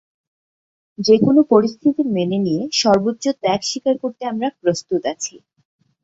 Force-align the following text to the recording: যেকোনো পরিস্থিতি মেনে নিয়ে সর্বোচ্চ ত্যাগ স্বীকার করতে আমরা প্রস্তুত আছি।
যেকোনো 0.99 1.41
পরিস্থিতি 1.51 2.01
মেনে 2.15 2.37
নিয়ে 2.45 2.63
সর্বোচ্চ 2.81 3.23
ত্যাগ 3.41 3.59
স্বীকার 3.63 3.95
করতে 4.03 4.23
আমরা 4.25 4.47
প্রস্তুত 4.61 5.01
আছি। 5.13 5.35